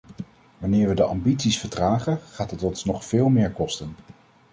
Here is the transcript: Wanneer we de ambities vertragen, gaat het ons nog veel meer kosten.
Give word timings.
Wanneer 0.57 0.87
we 0.87 0.93
de 0.93 1.03
ambities 1.03 1.59
vertragen, 1.59 2.19
gaat 2.31 2.51
het 2.51 2.63
ons 2.63 2.85
nog 2.85 3.05
veel 3.05 3.29
meer 3.29 3.51
kosten. 3.51 3.95